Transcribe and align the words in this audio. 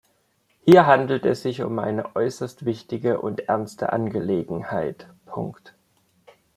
Hier 0.65 0.87
handelt 0.87 1.27
es 1.27 1.43
sich 1.43 1.61
um 1.61 1.77
eine 1.77 2.15
äußerst 2.15 2.65
wichtige 2.65 3.21
und 3.21 3.41
ernste 3.47 3.93
Angelegenheit. 3.93 5.07